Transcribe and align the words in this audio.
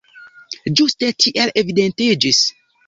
Ĝuste 0.81 1.11
tiel 1.27 1.55
evidentiĝis. 1.65 2.45